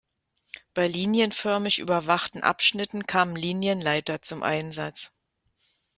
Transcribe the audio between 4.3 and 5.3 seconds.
Einsatz.